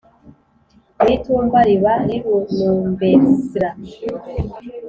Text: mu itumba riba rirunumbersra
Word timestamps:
mu 0.97 1.07
itumba 1.15 1.57
riba 1.67 1.93
rirunumbersra 2.07 3.69